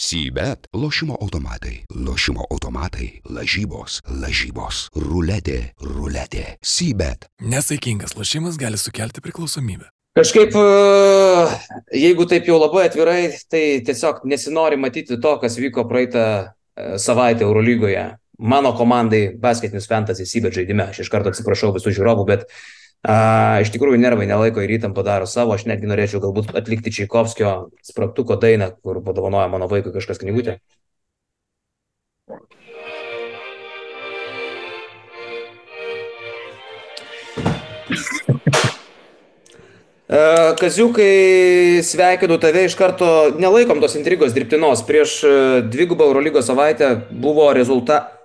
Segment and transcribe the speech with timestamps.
[0.00, 6.56] Sybet- lošimo automatai, lošimo automatai, lažybos, lažybos, ruletė, ruletė.
[6.64, 7.26] Sybet.
[7.44, 9.90] Nesaikingas lošimas gali sukelti priklausomybę.
[10.16, 16.24] Kažkaip, e, jeigu taip jau labai atvirai, tai tiesiog nesinori matyti to, kas vyko praeitą
[16.48, 18.16] e, savaitę Eurolygoje.
[18.38, 20.88] Mano komandai basketinius fantasy Sybet žaidime.
[20.88, 25.00] Aš iš karto atsiprašau visų žiūrovų, bet uh, A, iš tikrųjų, nervai nelaiko ir įtampą
[25.06, 25.54] daro savo.
[25.56, 30.58] Aš netgi norėčiau galbūt atlikti Čaikovskio spragtuko dainą, kur padovanoja mano vaikui kažkas knygutė.
[40.60, 44.82] Kaziukai, sveikinu tave iš karto, nelaikom tos intrigos dirbtinos.
[44.84, 45.20] Prieš
[45.72, 48.19] dvigubą Eurolygos savaitę buvo rezultatas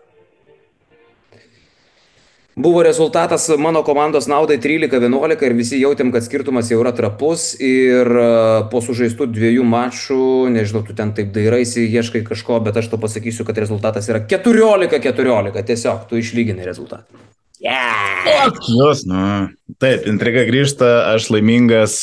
[2.56, 8.08] Buvo rezultatas mano komandos naudai 13-11 ir visi jautėm, kad skirtumas jau yra trapus ir
[8.08, 8.28] e,
[8.72, 10.20] po sužaistų dviejų mačų,
[10.56, 15.60] nežinau, tu ten taip dairaisi, ieškai kažko, bet aš to pasakysiu, kad rezultatas yra 14-14,
[15.68, 17.20] tiesiog tu išlyginai rezultatą.
[17.60, 18.56] Yeah.
[18.72, 19.52] Jos, nu.
[19.82, 22.00] Taip, intriga grįžta, aš laimingas,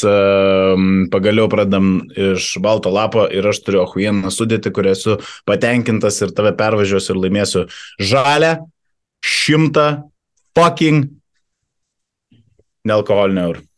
[1.13, 5.19] pagaliau pradam iš balto lapo ir aš turiu vieną sudėtį, kurią esu
[5.49, 8.59] patenkintas ir tave pervažiuosiu ir laimėsiu žalę,
[9.25, 10.12] šimtą
[10.59, 11.11] fucking
[12.89, 13.69] nealkoholinio eurų.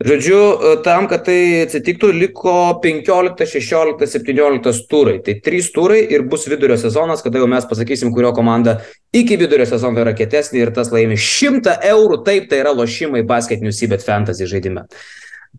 [0.00, 0.36] Žodžiu,
[0.80, 5.18] tam, kad tai atsitiktų, liko 15, 16, 17 turai.
[5.20, 8.78] Tai 3 turai ir bus vidurio sezonas, kada jau mes pasakysim, kurio komanda
[9.12, 12.22] iki vidurio sezono yra kietesnė ir tas laimi 100 eurų.
[12.24, 14.86] Taip, tai yra lošimai basketinių Sibet Fantasy žaidime.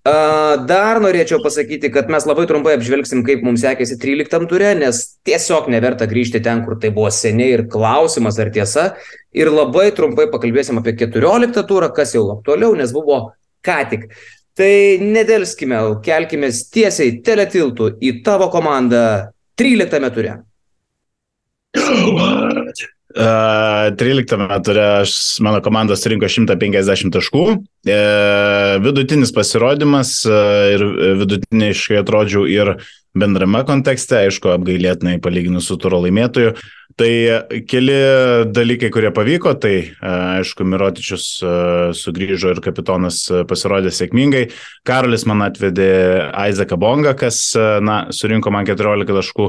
[0.02, 5.68] Dar norėčiau pasakyti, kad mes labai trumpai apžvelgsim, kaip mums sekėsi 13 turė, nes tiesiog
[5.70, 8.88] neverta grįžti ten, kur tai buvo seniai ir klausimas ar tiesa.
[9.30, 13.28] Ir labai trumpai pakalbėsim apie 14 turą, kas jau aktualiau, nes buvo
[13.62, 14.08] ką tik.
[14.58, 14.74] Tai
[15.06, 19.04] nedelskime, kelkime tiesiai teletiltų į tavo komandą
[19.62, 20.40] 13 turė.
[23.16, 23.98] What?
[24.00, 27.46] 13 turė aš, mano komanda surinko 150 taškų.
[27.88, 27.98] E,
[28.84, 30.42] vidutinis pasirodymas e,
[30.76, 30.86] ir
[31.20, 32.76] vidutiniškai atrodžiau ir
[33.18, 36.56] bendrame kontekste, aišku, apgailėtinai palyginus su turo laimėtoju.
[36.98, 37.12] Tai
[37.70, 37.98] keli
[38.52, 41.26] dalykai, kurie pavyko, tai aišku, Mirotičius
[41.98, 44.48] sugrįžo ir kapitonas pasirodė sėkmingai.
[44.88, 45.92] Karolis man atvedė
[46.42, 47.40] Aizaką Bongą, kas,
[47.86, 49.48] na, surinko man 14 taškų.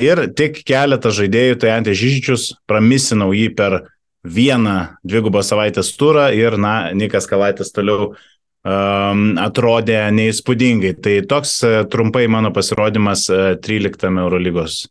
[0.00, 3.80] Ir tik keletą žaidėjų, tai Antė Žyžičius, pramisinau jį per
[4.26, 10.96] vieną dvigubą savaitės turą ir, na, Nikas Kalaitis toliau um, atrodė neįspūdingai.
[11.00, 11.60] Tai toks
[11.92, 13.28] trumpai mano pasirodymas
[13.64, 14.82] 13 Eurolygos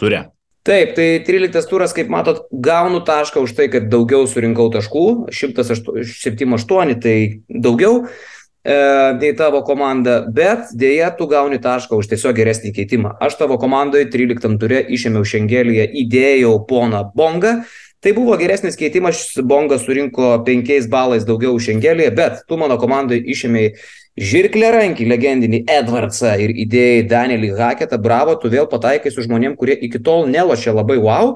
[0.00, 0.26] ture.
[0.62, 6.92] Taip, tai 13 turas, kaip matot, gaunu tašką už tai, kad daugiau surinkau taškų, 178,
[7.02, 7.16] tai
[7.50, 8.76] daugiau e,
[9.18, 13.16] nei tavo komanda, bet dėja tu gauni tašką už tiesiog geresnį keitimą.
[13.18, 17.56] Aš tavo komandoje 13 turė išėmiau šengelyje, įdėjau poną Bongą,
[17.98, 23.26] tai buvo geresnis keitimas, Bongas surinko 5 balais daugiau už šengelyje, bet tu mano komandoje
[23.34, 23.74] išėmiai
[24.20, 29.72] Žirklė rankį, legendinį Edvardsą ir idėjai Danielį Haketą, bravo, tu vėl pataikai su žmonėm, kurie
[29.72, 31.32] iki tol nelošė labai wow.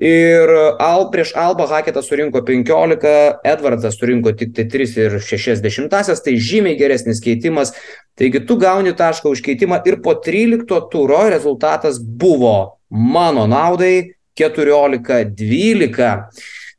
[0.00, 0.48] Ir
[0.82, 5.92] Al, prieš Alba Haketą surinko 15, Edvardas surinko tik tai 3 ir 60,
[6.24, 7.76] tai žymiai geresnis keitimas.
[8.18, 16.32] Taigi tu gauni tašką už keitimą ir po 13 turo rezultatas buvo mano naudai 14-12.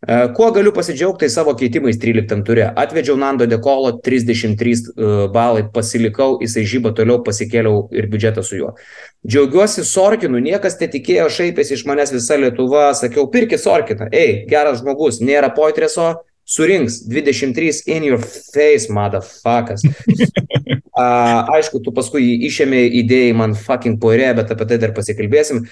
[0.08, 2.68] E, kuo galiu pasidžiaugti savo keitimais 13 turė?
[2.78, 8.76] Atvedžiau Nando Dekolo 33 e, balai, pasilikau, jisai žyba toliau, pasikėliau ir biudžetą su juo.
[9.26, 15.24] Džiaugiuosi Sorkinu, niekas netikėjo, šaipėsi iš manęs visa Lietuva, sakiau, pirkit Sorkiną, ei, geras žmogus,
[15.26, 16.12] nėra poitreso,
[16.46, 18.20] surinks 23 in your
[18.54, 19.82] face, motherfuckers.
[20.96, 25.66] A, aišku, tu paskui jį išėmė idėjai man fucking poirė, bet apie tai dar pasikalbėsim.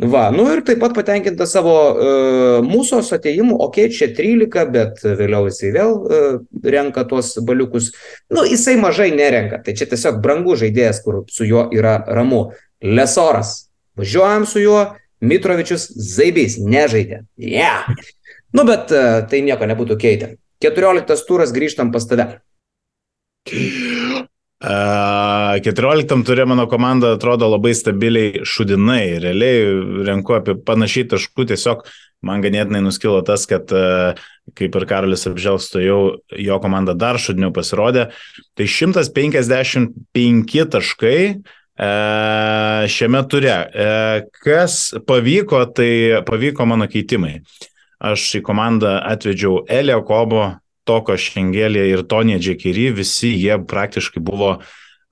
[0.00, 5.02] Va, nu ir taip pat patenkinta savo uh, mūsų ateimu, okei, okay, čia 13, bet
[5.04, 7.90] vėliau jisai vėl uh, renka tuos baliukus.
[8.32, 12.46] Nu, jisai mažai nerenka, tai čia tiesiog brangų žaidėjas, kur su juo yra ramu.
[12.80, 13.66] Lesoras,
[14.00, 14.80] važiuojam su juo,
[15.20, 17.26] Mitrovičius Zaibys nežaidė.
[17.36, 17.84] Yeah.
[18.56, 20.34] Nu, bet uh, tai nieko nebūtų keitę.
[20.60, 22.26] 14 turas grįžtam pas tave.
[24.60, 29.16] 14 turė mano komanda atrodo labai stabiliai šudinai.
[29.22, 29.62] Realiai
[30.04, 31.86] renku apie panašiai taškų, tiesiog
[32.28, 33.72] man ganėtinai nuskilo tas, kad
[34.58, 38.10] kaip ir Karolis apželgs, to jau jo komanda dar šudiniau pasirodė.
[38.58, 41.16] Tai 155 taškai
[42.90, 43.56] šiame ture.
[44.44, 44.76] Kas
[45.08, 47.38] pavyko, tai pavyko mano keitimai.
[48.00, 50.46] Aš į komandą atvedžiau Elio Kobo,
[50.88, 54.54] Toko Šengelė ir Tonė Džekery, visi jie praktiškai buvo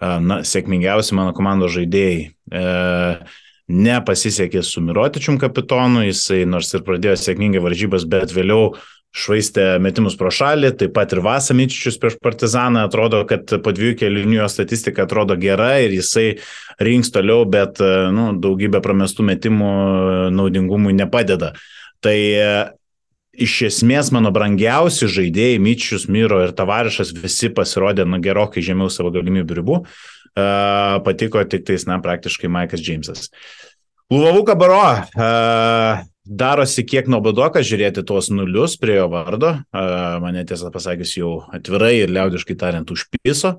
[0.00, 2.22] na, sėkmingiausi mano komandos žaidėjai.
[2.28, 2.62] E,
[3.68, 8.78] nepasisekė su Mirotičium kapitonu, jisai nors ir pradėjo sėkmingai varžybas, bet vėliau
[9.18, 14.42] švaistė metimus pro šalį, taip pat ir Vasamičičius prieš Partizaną atrodo, kad po dviejų kelinių
[14.42, 16.26] jo statistika atrodo gera ir jisai
[16.84, 17.80] rinks toliau, bet
[18.14, 19.72] nu, daugybė pramestų metimų
[20.36, 21.54] naudingumui nepadeda.
[22.04, 22.18] Tai
[23.38, 29.12] iš esmės mano brangiausi žaidėjai, Myčius, Myro ir Tavarišas, visi pasirodė na, gerokai žemiau savo
[29.14, 29.80] galimybių ribų.
[30.38, 33.30] Uh, patiko tik tais, na, praktiškai Maikas Džeimsas.
[34.12, 39.56] Luvavų kabaro uh, darosi kiek nuobodoka žiūrėti tuos nulius prie jo vardo.
[39.72, 43.58] Uh, mane tiesą pasakius jau atvirai ir liaudiškai tariant užpiso.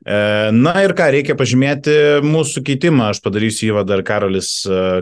[0.00, 1.92] Na ir ką, reikia pažymėti
[2.24, 3.10] mūsų keitimą.
[3.12, 4.48] Aš padarysiu įvadą ir Karolis,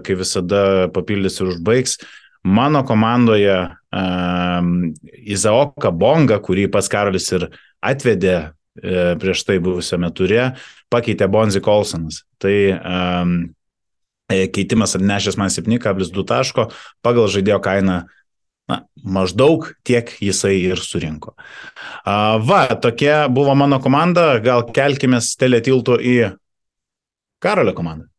[0.03, 2.01] kaip visada, papildys ir užbaigs.
[2.43, 3.55] Mano komandoje
[3.89, 7.47] Izaoka Bonga, kurį pas Karolis ir
[7.81, 10.51] atvedė e, prieš tai buvusiame turė,
[10.93, 12.23] pakeitė Bonzi Kolsonas.
[12.43, 13.39] Tai um,
[14.29, 16.69] keitimas atnešęs man 7,2 taško
[17.05, 18.03] pagal žaidėjo kainą
[18.69, 21.33] na, maždaug tiek jisai ir surinko.
[22.05, 26.17] Uh, va, tokia buvo mano komanda, gal kelkime stelė tiltų į
[27.41, 28.11] Karolio komandą.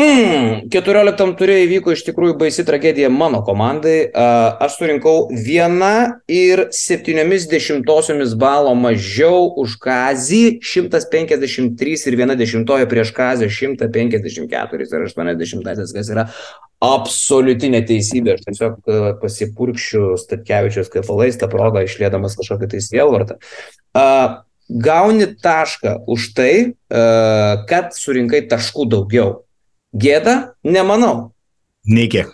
[0.00, 4.06] Mm, 14 turėjo įvyko iš tikrųjų baisi tragedija mano komandai.
[4.16, 13.50] Aš surinkau vieną ir 70 balo mažiau už Kazį, 153 ir 1 dešimtojo prieš Kazį
[13.52, 16.26] 154 ir 80, kas yra
[16.80, 18.38] absoliuti neteisybė.
[18.38, 18.90] Aš tiesiog
[19.20, 23.40] pasipurkščiu Statkevičius kefalais tą progą išlėdamas kažkokį tai sielvartą.
[24.72, 26.52] Gauni tašką už tai,
[26.88, 29.42] kad surinkai taškų daugiau.
[29.92, 30.54] Gėda?
[30.64, 31.32] Nemanau.
[31.84, 32.30] Nei kiek.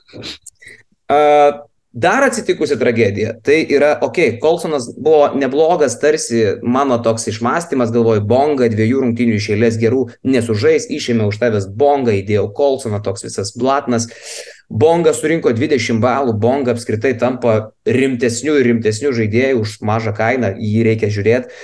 [1.98, 3.32] Dar atsitikusi tragedija.
[3.42, 9.38] Tai yra, okei, okay, Kolsonas buvo neblogas, tarsi mano toks išmastymas, galvoju, bonga, dviejų rungtynių
[9.40, 14.06] iš eilės gerų, nesužais, išėmė už tavęs bongą, įdėjau Kolsoną, toks visas blatnas.
[14.68, 20.86] Bonga surinko 20 balų, Bonga apskritai tampa rimtesnių ir rimtesnių žaidėjų už mažą kainą, jį
[20.92, 21.56] reikia žiūrėti.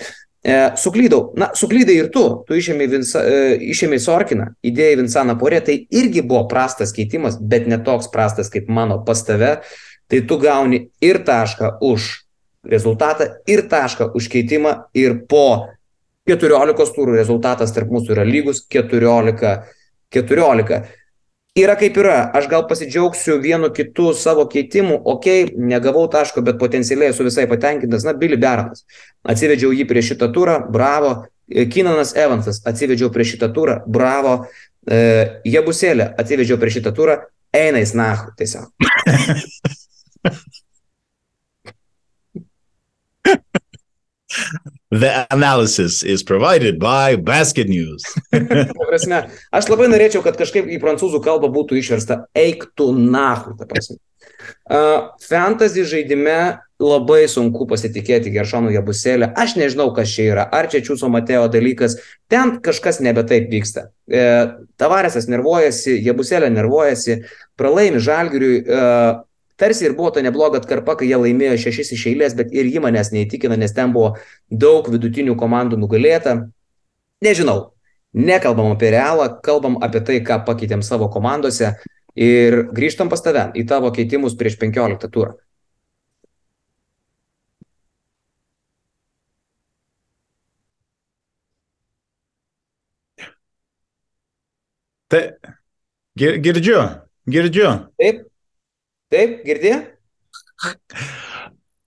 [0.45, 5.63] E, suklydau, na, suklydai ir tu, tu išėmė, Vinsa, e, išėmė Sorkiną, įdėjai Vinsaną porę,
[5.65, 9.55] tai irgi buvo prastas keitimas, bet ne toks prastas kaip mano pas tave,
[10.13, 12.11] tai tu gauni ir tašką už
[12.69, 15.71] rezultatą, ir tašką už keitimą, ir po
[16.29, 19.57] 14 turų rezultatas tarp mūsų yra lygus 14.
[20.15, 20.83] 14
[21.59, 22.31] yra kaip yra.
[22.35, 28.07] Aš gal pasidžiaugsiu vienu kitu savo keitimu, okei, negavau taško, bet potencialiai esu visai patenkintas.
[28.07, 28.85] Na, Billy Beranas.
[29.23, 31.15] Atsivedžiau jį prieš šitą turą, bravo.
[31.45, 34.47] Kinanas Evansas atsivedžiau prieš šitą turą, bravo.
[34.89, 37.15] E, Jebusėlė atsivedžiau prieš šitą turą,
[37.55, 38.67] eina į snahu tiesiog.
[44.95, 48.05] The analysis is provided by Basket News.
[48.91, 53.57] prasme, aš labai norėčiau, kad kažkaip į prancūzų kalbą būtų išversta eik tu nahu.
[53.59, 59.33] Uh, fantasy žaidime labai sunku pasitikėti Geršonų Jabuselę.
[59.35, 60.47] Aš nežinau, kas čia yra.
[60.47, 61.99] Ar čia Čiūso Mateo dalykas.
[62.31, 63.89] Ten kažkas nebe taip vyksta.
[64.07, 64.25] E,
[64.79, 67.23] Tavarėsas nervuojasi, Jabuselė nervuojasi,
[67.59, 68.59] pralaimi Žalgiriui.
[68.63, 68.83] E,
[69.61, 72.83] tarsi ir buvo ta nebloga atkarpa, kai jie laimėjo šešis iš eilės, bet ir ji
[72.83, 74.15] manęs neįtikina, nes ten buvo
[74.51, 76.37] daug vidutinių komandų nugalėta.
[77.25, 77.75] Nežinau,
[78.15, 81.75] nekalbam apie realą, kalbam apie tai, ką pakeitėm savo komandose
[82.15, 85.35] ir grįžtam pas tave į tavo keitimus prieš 15 turą.
[95.15, 95.21] Tai
[96.19, 96.81] girdžiu,
[97.31, 97.69] girdžiu.
[98.01, 98.25] Taip,
[99.13, 99.75] Taip, girdė?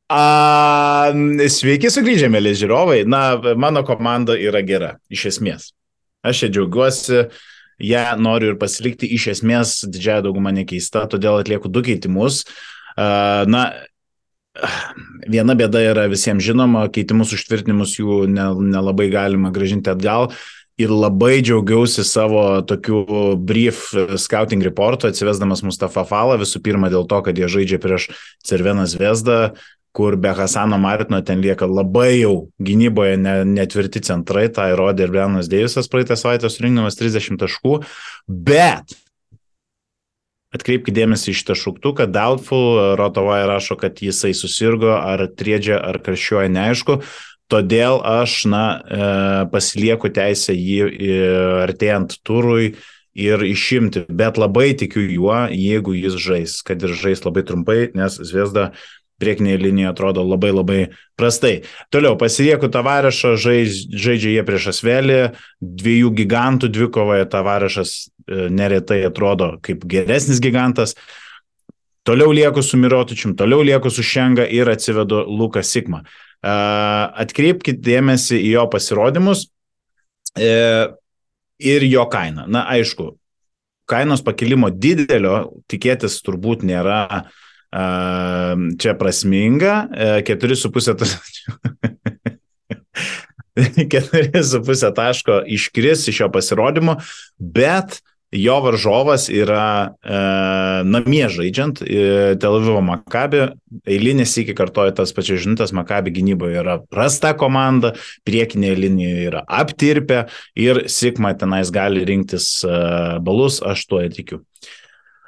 [0.07, 1.11] A,
[1.51, 3.01] sveiki sugrįžę, mėly žiūrovai.
[3.09, 3.23] Na,
[3.59, 5.71] mano komanda yra gera, iš esmės.
[6.27, 7.25] Aš čia džiaugiuosi,
[7.83, 12.45] ją noriu ir pasilikti, iš esmės didžiąją daugumą nekeista, todėl atlieku du keitimus.
[12.95, 13.67] A, na,
[15.29, 20.31] viena bėda yra visiems žinoma, keitimus užtvirtinimus jų nelabai galima gražinti atgal
[20.77, 23.05] ir labai džiaugiausi savo tokiu
[23.37, 28.11] brief scouting reportu, atsivesdamas Mustafa Falą, visų pirma dėl to, kad jie žaidžia prieš
[28.45, 29.57] Cerveną Zvezdą,
[29.97, 33.17] kur be Hasano Martino ten lieka labai jau gynyboje
[33.49, 37.81] netvirti centrai, tą įrodė ir Brianas Deivisas praeitą savaitę surinkdamas 30 taškų,
[38.29, 38.93] bet
[40.55, 46.47] Atkreipkite dėmesį iš šitą šauktuką, Doubtful, Rotovai rašo, kad jisai susirgo, ar triedžia, ar karščiuoja,
[46.53, 47.01] neaišku.
[47.47, 49.09] Todėl aš, na, e,
[49.53, 51.17] pasilieku teisę jį e,
[51.63, 52.73] artėjant turui
[53.17, 58.19] ir išimti, bet labai tikiu juo, jeigu jis žais, kad ir žais labai trumpai, nes
[58.19, 58.73] Zviesda
[59.17, 60.81] priekinėje linijoje atrodo labai labai
[61.17, 61.61] prastai.
[61.93, 65.21] Toliau, pasirieku Tavarešą, žaidžia jie prieš Asvelį,
[65.63, 70.97] dviejų gigantų dvikovoje Tavarešas e, neretai atrodo kaip geresnis gigantas.
[72.07, 76.05] Toliau lieku su Mirotičium, toliau lieku su Šenga ir atsivedu Luką Sigmą.
[76.43, 76.53] E,
[77.23, 79.47] atkreipkite dėmesį į jo pasirodymus
[80.37, 80.51] e,
[81.57, 82.47] ir jo kainą.
[82.51, 83.11] Na, aišku,
[83.89, 87.29] kainos pakilimo didelio tikėtis turbūt nėra uh,
[87.71, 89.87] čia prasminga,
[90.27, 90.77] 4,5
[93.57, 96.97] 4,5 taško iškris iš jo pasirodymo,
[97.39, 100.17] bet jo varžovas yra e,
[100.87, 103.43] namie žaidžiant e, Tel Avivo Makabį.
[103.87, 107.93] Eilinės iki kartoja tas pačias žinutės, Makabį gynyboje yra prasta komanda,
[108.27, 110.25] priekinėje linijoje yra aptirpę
[110.59, 112.75] ir Sigma tenais gali rinktis e,
[113.23, 114.43] balus, aš tuo tikiu.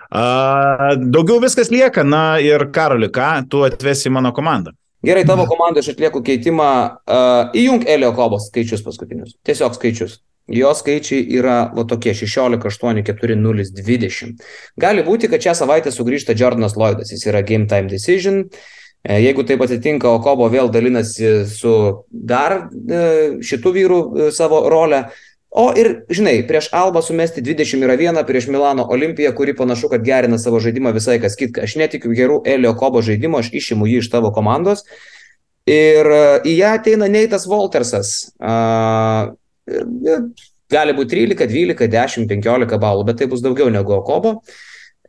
[0.09, 4.73] A, daugiau viskas lieka, na ir Karoli, ką tu atvesi į mano komandą?
[5.05, 6.71] Gerai, tavo komandai aš atlieku keitimą,
[7.07, 10.17] uh, įjung Elio Kobos skaičius paskutinius, tiesiog skaičius.
[10.53, 14.43] Jo skaičiai yra va tokie 16, 8, 4, 0, 20.
[14.81, 18.45] Gali būti, kad šią savaitę sugrįžta Jordanas Lloydas, jis yra game time decision.
[19.03, 21.73] E, jeigu taip atsitinka, Okobo vėl dalinasi su
[22.11, 23.03] dar e,
[23.45, 23.99] šitų vyrų
[24.35, 25.05] savo rolę,
[25.49, 30.03] O ir, žinai, prieš Alba sumesti 20 yra viena, prieš Milano Olimpiją, kuri panašu, kad
[30.05, 31.63] gerina savo žaidimą visai kas kitka.
[31.65, 34.85] Aš netikiu gerų Elio Kobo žaidimo, aš išimu jį iš tavo komandos.
[35.65, 38.11] Ir e, į ją ateina Neitas Waltersas.
[39.69, 40.31] Uh,
[40.69, 44.39] gali būti 13, 12, 10, 15 balų, bet tai bus daugiau negu Kobo.
[44.39, 44.57] Uh,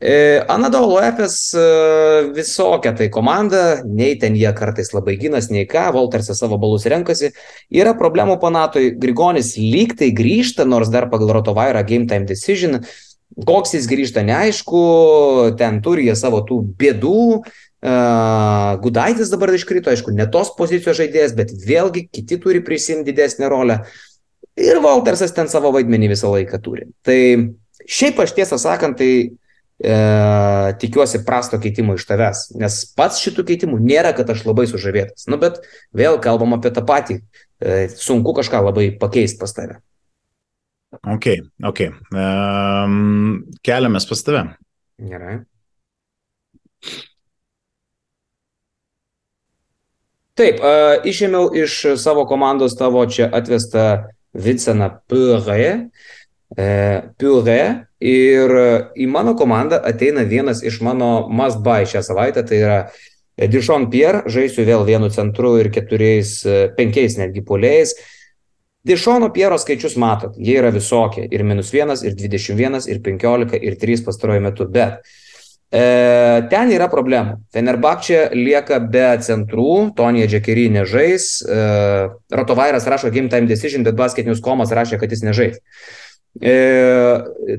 [0.02, 5.90] E, Anadolu Efes e, visokia tai komanda, nei ten jie kartais labai ginas, nei ką,
[5.92, 7.28] Voltersas savo balus renkasi.
[7.68, 12.80] Yra problemų panatoj, Grigonis lyg tai grįžta, nors dar pagal Rotovairą Game Time Decision,
[13.44, 14.80] koks jis grįžta neaišku,
[15.60, 17.26] ten turi jie savo tų bėdų.
[17.80, 23.48] Uh, Gudaitis dabar iškrito, aišku, ne tos pozicijos žaidėjas, bet vėlgi kiti turi prisimti didesnę
[23.48, 23.78] rolę.
[24.60, 26.88] Ir Voltersas ten savo vaidmenį visą laiką turi.
[27.06, 27.18] Tai
[27.88, 29.12] šiaip aš tiesą sakant, tai
[29.80, 29.94] e,
[30.82, 35.28] tikiuosi prasto keitimo iš tavęs, nes pats šitų keitimų nėra, kad aš labai sužavėtas.
[35.32, 35.62] Nu, bet
[35.96, 37.22] vėl kalbam apie tą patį.
[37.60, 39.80] E, sunku kažką labai pakeisti pas tave.
[41.06, 41.26] Ok,
[41.64, 41.84] ok.
[42.10, 44.42] Um, keliamės pas tave.
[45.00, 45.36] Gerai.
[50.40, 53.84] Taip, uh, išėmiau iš savo komandos tavo čia atvestą
[54.34, 55.70] Vinceną Purė.
[56.50, 57.62] Uh, Purė
[58.00, 58.52] Ir
[58.96, 62.78] į mano komandą ateina vienas iš mano must buy šią savaitę, tai yra
[63.52, 66.40] Dishon Pierre, žaisiu vėl vienu centru ir keturiais,
[66.78, 67.92] penkiais netgi polėjais.
[68.88, 71.26] Dišono Piero skaičius matot, jie yra visokie.
[71.28, 74.64] Ir minus vienas, ir 21, ir 15, ir 3 pastaruoju metu.
[74.64, 75.04] Bet
[75.72, 75.84] e,
[76.50, 77.38] ten yra problemų.
[77.54, 81.32] Fenerbakčia lieka be centrų, Tonija Džekery nežais.
[81.42, 81.64] E,
[82.34, 85.60] Rotovairas rašo Game Time Decision, bet Basket News Komas rašė, kad jis nežais.
[86.40, 86.54] E,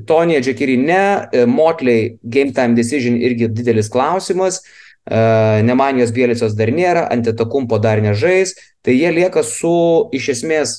[0.06, 4.62] Tonija Džekiri ne, e, Motley Game Time Decision irgi didelis klausimas,
[5.04, 5.16] e,
[5.62, 10.78] Nemanijos Bielicos dar nėra, Antitakumpo dar nežais, tai jie lieka su iš esmės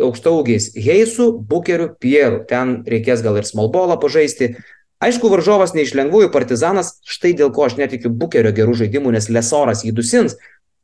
[0.00, 2.44] aukštaugiais Heisu, Bukeriu, Pieru.
[2.48, 4.54] Ten reikės gal ir smallbolą pažaisti.
[5.00, 9.30] Aišku, varžovas ne iš lengvųjų partizanas, štai dėl ko aš netikiu Bukerio gerų žaidimų, nes
[9.32, 10.36] Lesoras jį dusins,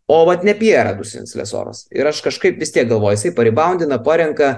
[0.09, 1.85] o vat ne Pierą dusins Lesoras.
[1.93, 4.55] Ir aš kažkaip vis tiek galvoju, jisai paribaundina, parenka,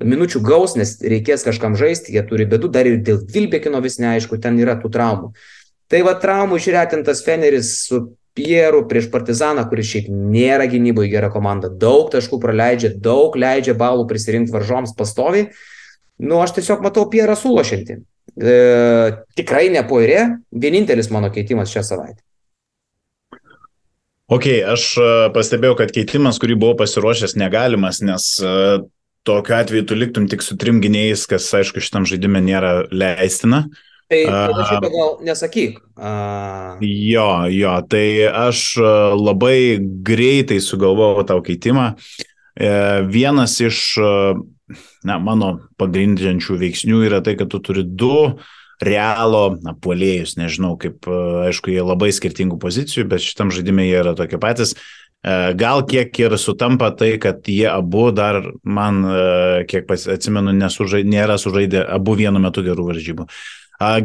[0.00, 4.40] minučių gaus, nes reikės kažkam žaisti, jie turi bėdų, dar ir dėl Vilbekino vis neaišku,
[4.40, 5.34] ten yra tų traumų.
[5.92, 8.00] Tai va traumų išretintas Feneris su
[8.34, 14.08] Pieru prieš Partizaną, kuris šiaip nėra gynyboje gera komanda, daug taškų praleidžia, daug leidžia balų
[14.10, 15.52] prisirinkti varžoms pastoviai.
[16.18, 18.00] Nu, aš tiesiog matau Pierą sulošinti.
[18.34, 18.54] E,
[19.38, 22.20] tikrai ne poirė, vienintelis mano keitimas šią savaitę.
[24.32, 28.54] Ok, aš e, pastebėjau, kad keitimas, kurį buvau pasiruošęs, negalimas, nes e,
[29.28, 33.66] tokiu atveju tu liktum tik su trim gynėjais, kas aišku šitam žaidimui nėra leistina.
[34.10, 35.78] Tai tada šitą gal nesakyk.
[35.96, 36.82] Uh...
[36.84, 38.74] Jo, jo, tai aš
[39.16, 41.92] labai greitai sugalvojau tau keitimą.
[42.54, 42.74] E,
[43.08, 43.80] vienas iš
[45.06, 48.38] na, mano pagrindžiančių veiksnių yra tai, kad tu turi du
[48.84, 51.06] realo na, puolėjus, nežinau, kaip,
[51.48, 54.74] aišku, jie labai skirtingų pozicijų, bet šitam žaidimui jie yra tokie patys.
[55.24, 61.04] E, gal kiek ir sutampa tai, kad jie abu dar, man, e, kiek atsimenu, nesužai,
[61.08, 63.28] nėra sužaidę abu vienu metu gerų varžybų.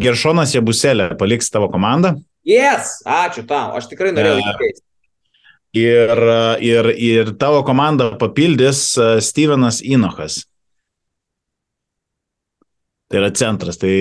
[0.01, 2.15] Geršonas Jebuselė paliks tavo komandą?
[2.47, 4.88] Yes, ačiū tau, aš tikrai norėjau jį keisti.
[5.77, 6.21] Ir,
[6.65, 10.41] ir, ir tavo komandą papildys Stevenas Inochas.
[13.09, 13.77] Tai yra centras.
[13.81, 13.93] Tai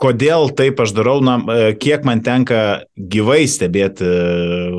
[0.00, 1.38] kodėl taip aš darau, na,
[1.82, 4.06] kiek man tenka gyvai stebėti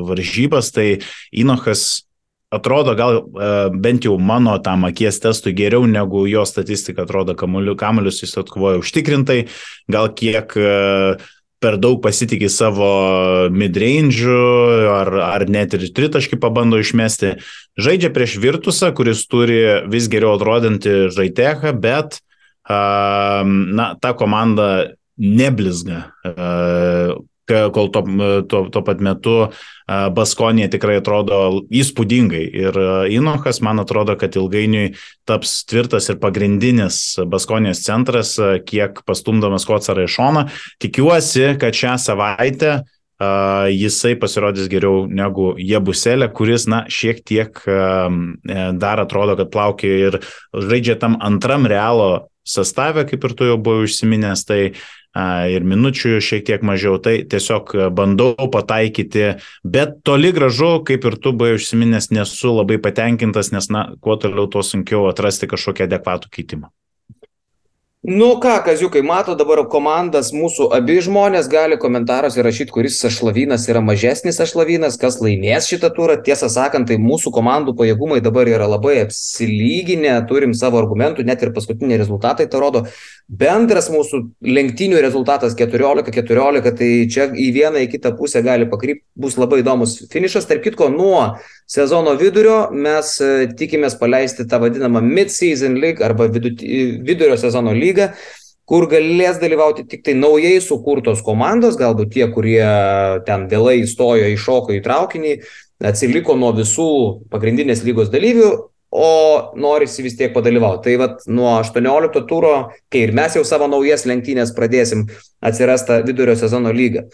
[0.08, 0.88] varžybas, tai
[1.30, 2.04] Inochas
[2.52, 3.22] atrodo gal
[3.80, 9.38] bent jau mano tam akies testui geriau negu jo statistika atrodo kamuolius jis atkovoja užtikrintai,
[9.88, 10.52] gal kiek
[11.62, 12.90] per daug pasitikė savo
[13.54, 14.34] midrange
[14.90, 17.36] ar, ar net ir tritaškį pabando išmesti.
[17.80, 22.20] Žaidžia prieš Virtusą, kuris turi vis geriau atrodantį žaitechą, bet
[22.68, 26.06] na, ta komanda neblizga
[27.46, 28.02] kol tuo,
[28.48, 29.36] tuo, tuo pat metu
[29.86, 32.44] Baskonė tikrai atrodo įspūdingai.
[32.62, 32.78] Ir
[33.12, 34.94] Inochas, man atrodo, kad ilgainiui
[35.28, 38.36] taps tvirtas ir pagrindinis Baskonės centras,
[38.68, 40.46] kiek pastumdamas Kocarą į šoną.
[40.82, 42.80] Tikiuosi, kad šią savaitę
[43.70, 47.58] jisai pasirodys geriau negu Jebuselė, kuris, na, šiek tiek
[48.82, 50.18] dar atrodo, kad plaukia ir
[50.54, 54.60] žaidžia tam antram realo sastavę, kaip ir tu jau buvai užsiminęs, tai
[55.52, 59.26] ir minučių šiek tiek mažiau, tai tiesiog bandau pataikyti,
[59.64, 64.48] bet toli gražu, kaip ir tu buvai užsiminęs, nesu labai patenkintas, nes, na, kuo toliau,
[64.48, 66.72] tuo sunkiau atrasti kažkokį adekvatų keitimą.
[68.04, 73.78] Nu ką, kaziukai, mato dabar komandas, mūsų abi žmonės gali komentaruose rašyti, kuris ašlavynas yra
[73.78, 76.16] mažesnis ašlavynas, kas laimės šitą turą.
[76.26, 81.54] Tiesą sakant, tai mūsų komandų pajėgumai dabar yra labai apsilyginę, turim savo argumentų, net ir
[81.54, 82.82] paskutiniai rezultatai tai rodo.
[83.30, 89.38] Bendras mūsų lenktynių rezultatas 14-14, tai čia į vieną, į kitą pusę gali pakrypti, bus
[89.38, 90.50] labai įdomus finišas.
[90.50, 91.36] Tark kitko, nuo
[91.72, 93.16] sezono vidurio mes
[93.58, 98.12] tikimės paleisti tą vadinamą mid-season league arba vidurio sezono lygą
[98.68, 102.62] kur galės dalyvauti tik tai naujai sukurtos komandos, galbūt tie, kurie
[103.26, 105.32] ten vėlai įstojo, iššoko į traukinį,
[105.90, 106.92] atsiliko nuo visų
[107.32, 108.50] pagrindinės lygos dalyvių,
[108.92, 109.10] o
[109.56, 110.84] norisi vis tiek padalyvauti.
[110.86, 112.54] Tai vad nuo 18 turo,
[112.92, 115.06] kai ir mes jau savo naujas lenktynės pradėsim,
[115.44, 117.06] atsiras ta vidurio sezono lyga.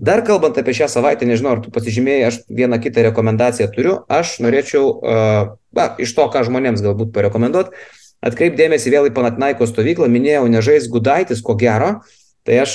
[0.00, 3.98] Dar kalbant apie šią savaitę, nežinau, ar tu pasižymėjai, aš vieną kitą rekomendaciją turiu.
[4.08, 7.76] Aš norėčiau, uh, na, iš to, ką žmonėms galbūt parekomenduoti,
[8.20, 12.02] Atkreipdėmėsi vėl į Panatnaiko stovyklą, minėjau, nežais Gudaitis, ko gero,
[12.44, 12.74] tai aš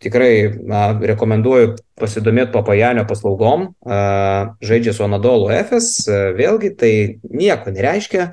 [0.00, 0.32] tikrai
[0.68, 3.68] na, rekomenduoju pasidomėti Papajanio paslaugom,
[4.64, 6.92] žaidžia su Anadolu FS, vėlgi tai
[7.28, 8.30] nieko nereiškia,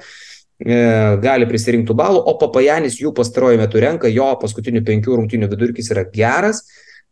[0.64, 0.80] e,
[1.24, 6.08] gali prisirinkti balų, o Papajanis jų pastaruoju metu renka, jo paskutinių penkių rungtinių vidurkis yra
[6.08, 6.64] geras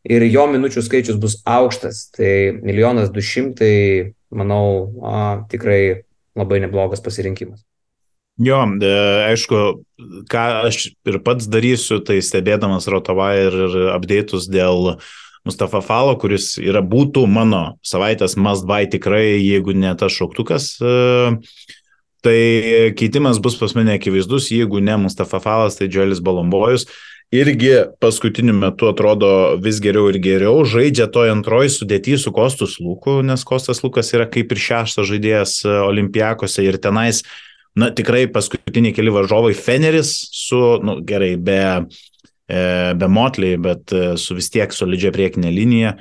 [0.06, 6.04] ir jo minučių skaičius bus aukštas, tai milijonas du šimtai, manau, a, tikrai
[6.38, 7.64] labai neblogas pasirinkimas.
[8.38, 8.90] Jo, e,
[9.32, 9.60] aišku,
[10.30, 13.56] ką aš ir pats darysiu, tai stebėdamas Rotavą ir,
[13.96, 15.00] update'us dėl
[15.48, 20.76] Mustafa Falo, kuris yra būtų mano savaitės must buy tikrai, jeigu ne tas šauktukas.
[20.78, 20.94] E,
[22.22, 22.40] tai
[23.00, 26.86] keitimas bus pas mane akivaizdus, jeigu ne Mustafa Falas, tai Dželis Balombojus.
[27.36, 33.18] Irgi paskutiniu metu atrodo vis geriau ir geriau, žaidžia toj antroji sudėti su Kostus Luku,
[33.20, 37.26] nes Kostas Lukas yra kaip ir šeštas žaidėjas Olimpijakose ir tenais
[37.78, 41.60] na, tikrai paskutiniai keli varžovai Feneris su, nu, gerai, be,
[42.48, 42.62] e,
[42.98, 45.98] be Motley, bet e, su vis tiek solidžia priekinė linija.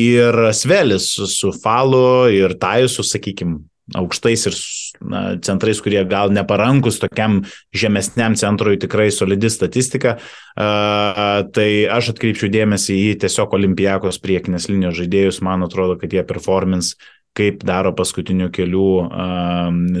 [0.00, 3.58] Ir Svelis su Falu ir Tajusu, sakykime,
[3.96, 4.58] aukštais ir
[5.00, 7.40] na, centrais, kurie gal neparankus tokiam
[7.74, 14.98] žemesniam centrui tikrai solidi statistika, uh, tai aš atkreipčiau dėmesį į tiesiog olimpijakos priekinės linijos
[15.00, 16.96] žaidėjus, man atrodo, kad jie performance
[17.38, 18.88] kaip daro paskutinių kelių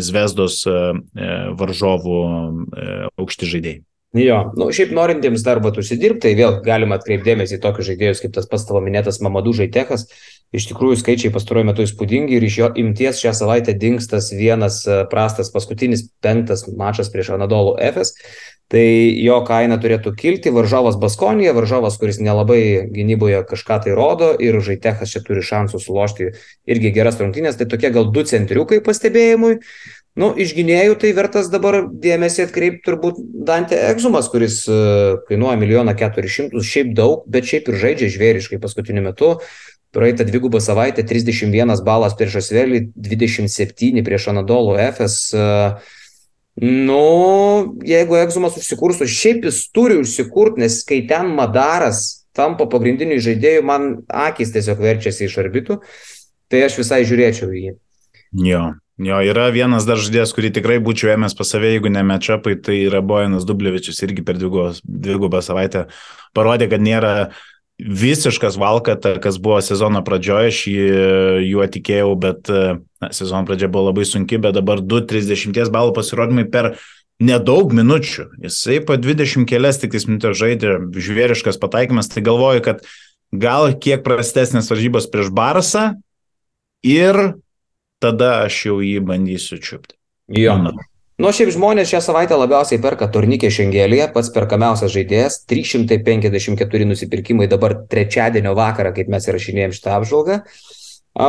[0.02, 2.18] Zvezdos varžovų
[3.14, 3.89] aukšti žaidėjai.
[4.18, 8.48] Jo, nu, šiaip norintiems darbą užsidirbti, tai vėl galima atkreipdėmėsi į tokius žaidėjus kaip tas
[8.50, 10.08] pats tavo minėtas Mamadų Žaitechas.
[10.50, 14.80] Iš tikrųjų, skaičiai pastaruoju metu įspūdingi ir iš jo imties šią savaitę dingstas vienas
[15.12, 18.16] prastas paskutinis penktas mačas prieš Anadolu FS
[18.70, 18.84] tai
[19.18, 20.52] jo kaina turėtų kilti.
[20.54, 26.30] Varžovas Baskonija, varžovas, kuris nelabai gynyboje kažką tai rodo ir Žaitechas čia turi šansų sulošti
[26.70, 29.58] irgi geras rungtynės, tai tokie gal du centriukai pastebėjimui.
[30.20, 35.94] Nu, iš gynėjų tai vertas dabar dėmesį atkreipti turbūt Dante Egzumas, kuris uh, kainuoja milijoną
[35.96, 39.38] keturis šimtus, šiaip daug, bet šiaip ir žaidžia žvėriškai paskutiniu metu.
[39.96, 45.32] Praeitą dvigubą savaitę 31 balas prieš Asvelį, 27 prieš Anadolo FS.
[45.32, 45.96] Uh,
[46.60, 53.62] Nu, jeigu egzumas užsikursų, šiaip jis turi užsikurti, nes kai ten Madaras tampa pagrindiniu žaidėju,
[53.64, 55.78] man akis tiesiog verčiasi iš arbitų,
[56.52, 57.72] tai aš visai žiūrėčiau į jį.
[58.30, 62.54] Jo, jo, yra vienas dar žaidėjas, kurį tikrai būčiau ėmęs pas save, jeigu ne mečapai,
[62.62, 65.88] tai yra Bojanas Dublevičius irgi per dvigubą savaitę
[66.36, 67.14] parodė, kad nėra
[67.80, 70.62] visiškas valkata, kas buvo sezono pradžioje, aš
[71.48, 76.74] juo tikėjau, bet na, sezono pradžia buvo labai sunki, bet dabar 2-30 balų pasirodymai per
[77.20, 78.30] nedaug minučių.
[78.44, 82.84] Jisai po 20 kelias tik minutės žaidė žvėriškas pataikymas, tai galvoju, kad
[83.32, 85.94] gal kiek prastesnės varžybos prieš Barsą
[86.86, 87.34] ir
[88.00, 89.96] tada aš jau jį bandysiu čiupti.
[90.30, 90.56] Jo.
[91.20, 97.74] Nu, šiaip žmonės šią savaitę labiausiai perka turnikė šengelėje, pats perkamiausias žaidėjas, 354 nusipirkimai dabar
[97.92, 100.38] trečiadienio vakarą, kaip mes įrašinėjom šitą apžvalgą.
[101.20, 101.28] A,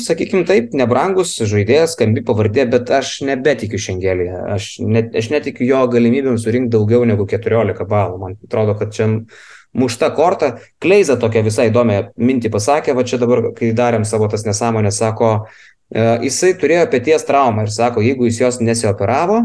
[0.00, 4.42] sakykim taip, nebrangus žaidėjas, skambi pavardė, bet aš nebetikiu šengelėje.
[4.56, 8.20] Aš, net, aš netikiu jo galimybėm surinkti daugiau negu 14 balų.
[8.22, 9.10] Man atrodo, kad čia
[9.76, 10.54] mušta korta.
[10.80, 15.34] Kleiza tokia visai įdomią mintį pasakė, va čia dabar, kai darėm savo tas nesąmonės, sako,
[15.40, 19.42] E, jisai turėjo pėties traumą ir sako, jeigu jis jos nesioperavo,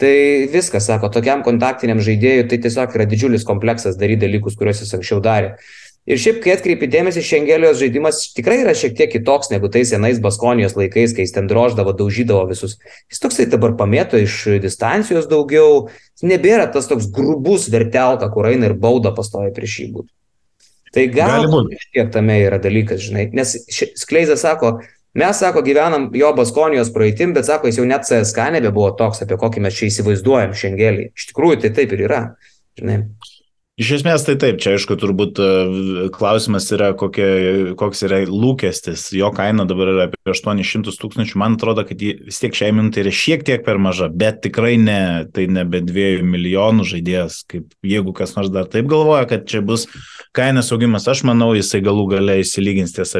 [0.00, 4.94] tai viskas, sako, tokiam kontaktiniam žaidėjui tai tiesiog yra didžiulis kompleksas daryti dalykus, kuriuos jis
[4.98, 5.56] anksčiau darė.
[6.02, 10.18] Ir šiaip, kai atkreipi dėmesį, Šengelijos žaidimas tikrai yra šiek tiek kitoks negu tais senais
[10.22, 12.74] Baskonijos laikais, kai jis ten droždavo, daužydavo visus.
[13.12, 15.92] Jis toksai dabar pamėto iš distancijos daugiau,
[16.26, 20.10] nebėra tas toks grubus vertelka, kur eina ir bauda pastoja prieš jį būtų.
[20.92, 21.46] Tai gal
[21.94, 23.54] kiek tame yra dalykas, žinai, nes
[24.02, 24.80] Skleizas sako,
[25.14, 29.36] Mes, sako, gyvenam jo Baskonijos praeitim, bet, sako, jis jau net CSK nebebuvo toks, apie
[29.36, 31.10] kokį mes čia įsivaizduojam šiandienį.
[31.12, 32.22] Iš tikrųjų, tai taip ir yra.
[32.80, 33.02] Žinai.
[33.80, 35.50] Iš esmės tai taip, čia aišku, turbūt e,
[36.12, 37.28] klausimas yra, kokie,
[37.80, 39.06] koks yra lūkestis.
[39.16, 41.38] Jo kaina dabar yra apie 800 tūkstančių.
[41.40, 45.00] Man atrodo, kad vis tiek šiai minutė yra šiek tiek per maža, bet tikrai ne,
[45.32, 47.42] tai nebe 2 milijonų žaidėjas.
[47.52, 49.88] Kaip jeigu kas nors dar taip galvoja, kad čia bus
[50.36, 53.16] kainos augimas, aš manau, jisai galų galiai įsilygins ties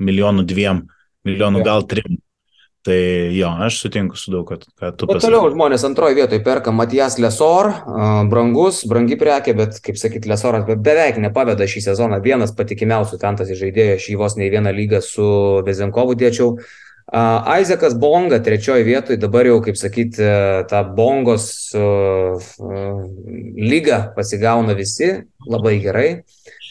[0.00, 0.84] milijonų dviem
[1.28, 2.18] milijonų, gal trim.
[2.86, 2.96] Tai
[3.34, 5.26] jo, aš sutinku su daug, kad, kad tu pasakė.
[5.26, 7.72] Toliau žmonės antroje vietoje perka Matijas Lesor,
[8.30, 12.22] brangus, brangi prekė, bet, kaip sakyt, Lesoras beveik nepaveda šį sezoną.
[12.24, 15.26] Vienas patikimiausių fantasy žaidėjų, aš jį vos ne vieną lygą su
[15.66, 16.54] Vezenkovu dėčiau.
[17.08, 20.24] Aizekas Bonga trečioje vietoje, dabar jau, kaip sakyti,
[20.68, 22.98] tą Bongos uh, uh,
[23.56, 25.14] lygą pasigauna visi
[25.48, 26.08] labai gerai.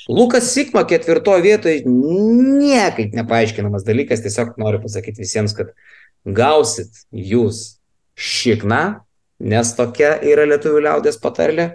[0.08, 5.74] Lukas Sikma ketvirtoje vietoje niekaip nepaaiškinamas dalykas, tiesiog noriu pasakyti visiems, kad
[6.24, 7.80] gausit jūs
[8.18, 9.02] šikną,
[9.44, 11.74] nes tokia yra lietuvių liaudės patarlė.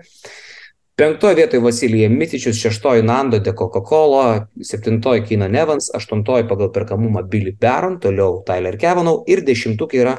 [0.97, 7.55] Penktoje vietoje Vasilyje Mitičius, šeštoje Nando de Coca-Cola, septintoje Kina Nevans, aštuntoje pagal perkamumą Billy
[7.57, 10.17] Baron, toliau Tyler Kevanau ir dešimtukė yra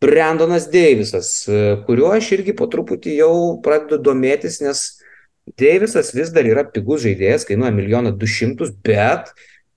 [0.00, 1.32] Brandonas Deivisas,
[1.88, 4.86] kuriuo aš irgi po truputį jau pradedu domėtis, nes
[5.54, 9.30] Deivisas vis dar yra pigus žaidėjas, kainuoja milijoną du šimtus, bet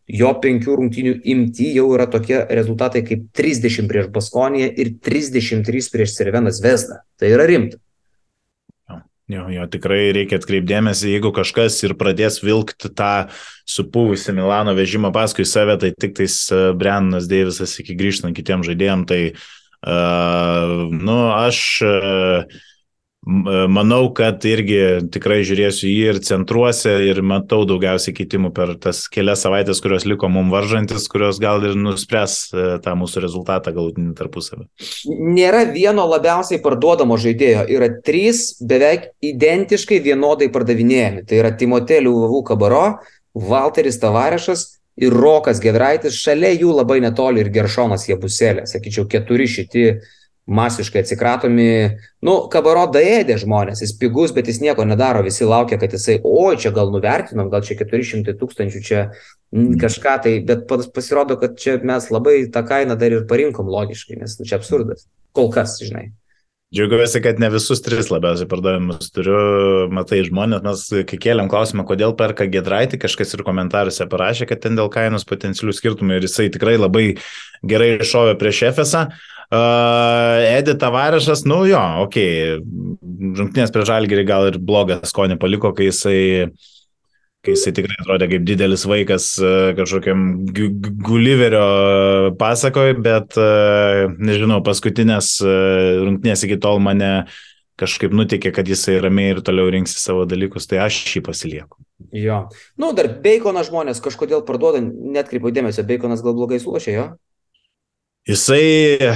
[0.10, 6.16] jo penkių rungtynių imti jau yra tokie rezultatai kaip 30 prieš Baskoniją ir 33 prieš
[6.18, 7.04] Cervenas Vesdą.
[7.22, 7.78] Tai yra rimta.
[9.30, 13.30] Jo, jo, tikrai reikia atkreipdėmėsi, jeigu kažkas ir pradės vilkti tą
[13.70, 19.04] supūvusią Milano vežimą paskui save, tai tik tais e, Brennas Deivisas iki grįžtant kitiem žaidėjim,
[19.06, 19.20] tai,
[19.86, 22.58] uh, nu, aš uh,
[23.26, 29.44] manau, kad irgi tikrai žiūrėsiu jį ir centruose ir matau daugiausiai keitimų per tas kelias
[29.44, 34.66] savaitės, kurios liko mum varžantis, kurios gal ir nuspręs e, tą mūsų rezultatą galutinį tarpusavį.
[35.36, 41.26] Nėra vieno labiausiai parduodamo žaidėjo, yra trys beveik identiškai vienodai pardavinėjami.
[41.28, 42.86] Tai yra Timotelių Vavų Kabaro,
[43.36, 44.66] Valteris Tavarešas
[45.00, 49.86] ir Rokas Gedraitis, šalia jų labai netoli ir Geršonas Jebuselė, sakyčiau, keturi šitie
[50.50, 51.72] masiškai atsikratomi.
[52.26, 56.58] Nu, kabaro daėdė žmonės, jis pigus, bet jis nieko nedaro, visi laukia, kad jisai, oi,
[56.60, 59.76] čia gal nuvertinom, gal čia 400 tūkstančių, čia mm.
[59.82, 64.40] kažką tai, bet pasirodo, kad čia mes labai tą kainą dar ir parinkom logiškai, nes
[64.40, 65.06] nu, čia absurdas.
[65.38, 66.10] Kol kas, žinai.
[66.70, 72.14] Džiaugiuosi, kad ne visus tris labiausiai pardavimus turiu, matai, žmonės, mes kai kėlėm klausimą, kodėl
[72.18, 76.76] perka Gedraitį, kažkas ir komentaruose parašė, kad ten dėl kainos potencialių skirtumų ir jisai tikrai
[76.78, 77.08] labai
[77.66, 79.08] gerai iššovė prieš Efesą.
[79.50, 83.38] Uh, Edi Tavarešas, nu jo, okei, okay.
[83.40, 86.20] žungtinės prie žalgerį gal ir blogą skonį paliko, kai jisai,
[87.42, 89.32] kai jisai tikrai atrodė kaip didelis vaikas
[89.80, 90.28] kažkokiam
[91.02, 91.66] Gulliverio
[92.38, 93.40] pasakoj, bet
[94.22, 97.14] nežinau, paskutinės rungtinės iki tol mane
[97.80, 101.80] kažkaip nutikė, kad jisai ramiai ir toliau rinksi savo dalykus, tai aš šį pasilieku.
[102.16, 102.44] Jo.
[102.80, 107.08] Nu, dar beikoną žmonės kažkodėl parduoda, net kreipiu dėmesio, beikonas gal blogai sulošė jo?
[108.30, 109.16] Jisai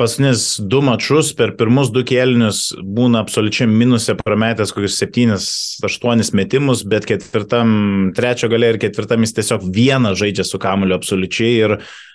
[0.00, 7.04] paskutinius du mačius per pirmus du kėlinius būna absoliučiai minusė prametęs kokius 7-8 metimus, bet
[7.08, 11.74] ketvirtam, trečio gale ir ketvirtam jis tiesiog vieną žaidžia su kamuliu absoliučiai ir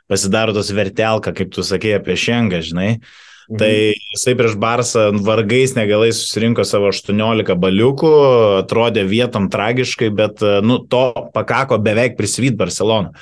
[0.09, 2.89] pasidaro tos vertelką, kaip tu sakėjai apie šengą, žinai.
[3.51, 3.59] Mhm.
[3.61, 3.73] Tai
[4.15, 8.15] jisai prieš Barsą vargais negalai susirinko savo 18 baliukų,
[8.63, 13.13] atrodė vietom tragiškai, bet nu, to pakako beveik prisvyt Barceloną.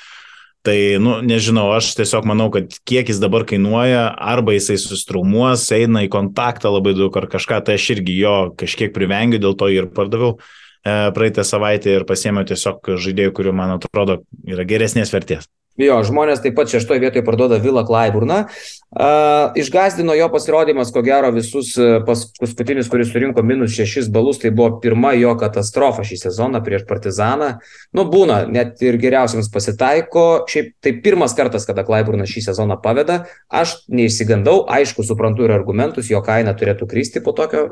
[0.68, 6.04] Tai, nu, nežinau, aš tiesiog manau, kad kiek jis dabar kainuoja, arba jisai sustrumuos, eina
[6.04, 9.88] į kontaktą labai daug ar kažką, tai aš irgi jo kažkiek privengiu, dėl to ir
[9.96, 15.48] pardaviau e, praeitą savaitę ir pasėmiau tiesiog žaidėjų, kurių man atrodo yra geresnės vertės.
[15.80, 18.42] Jo, žmonės taip pat šeštoje vietoje parduoda Vilą Klaiburną.
[18.90, 21.70] Uh, išgazdino jo pasirodymas, ko gero, visus
[22.08, 26.84] pas, paskutinis, kuris surinko minus šešis balus, tai buvo pirma jo katastrofa šį sezoną prieš
[26.90, 27.52] Partizaną.
[27.96, 30.26] Nu, būna, net ir geriausiams pasitaiko.
[30.52, 33.22] Šiaip tai pirmas kartas, kada Klaiburnas šį sezoną paveda.
[33.48, 37.70] Aš neišsigandau, aišku, suprantu ir argumentus, jo kaina turėtų kristi po tokio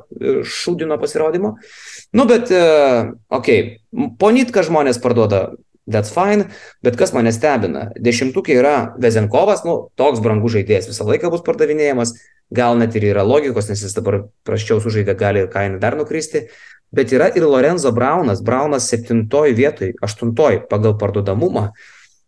[0.48, 1.58] šūdino pasirodymo.
[2.16, 4.12] Nu, bet, uh, okei, okay.
[4.22, 5.50] ponitką žmonės parduoda
[5.88, 6.50] that's fine,
[6.84, 12.14] bet kas mane stebina, dešimtukė yra Vezenkovas, nu, toks brangus žaidėjas visą laiką bus pardavinėjamas,
[12.54, 16.48] gal net ir yra logikos, nes jis dabar praščiau sužaidė, gali ir kaina dar nukristi,
[16.96, 21.72] bet yra ir Lorenzo Braunas, Braunas septintoj vietoj, aštuntoj pagal parduodamumą.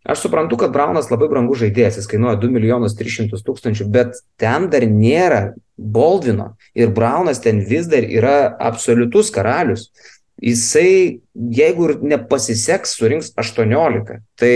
[0.09, 4.69] Aš suprantu, kad Braunas labai brangus žaidėjas, jis kainuoja 2 milijonus 300 tūkstančių, bet ten
[4.71, 5.41] dar nėra
[5.75, 8.37] Boldvino ir Braunas ten vis dar yra
[8.71, 9.89] absoliutus karalius
[10.43, 11.21] jisai,
[11.59, 14.19] jeigu ir nepasiseks, surinks 18.
[14.39, 14.55] Tai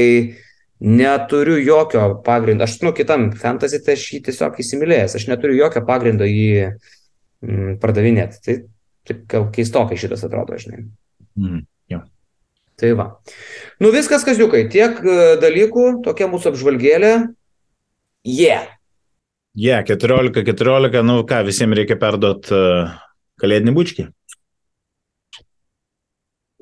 [0.84, 2.66] neturiu jokio pagrindo.
[2.68, 5.18] Aš, nu, kitam fantasy, tai aš jį tiesiog įsimylėjęs.
[5.20, 8.42] Aš neturiu jokio pagrindo jį mm, pardavinėti.
[8.44, 8.58] Tai
[9.08, 10.86] taip keistokai šitas atrodo, žinai.
[11.40, 12.04] Mm, jo.
[12.80, 13.08] Tai va.
[13.84, 17.14] Nu viskas, kaziukai, tiek e, dalykų, tokia mūsų apžvalgėlė.
[18.24, 18.48] Jie.
[18.48, 18.72] Yeah.
[19.54, 22.94] Jie, yeah, 14, 14, nu ką, visiems reikia perduoti uh,
[23.38, 24.08] kalėdinį bučkį.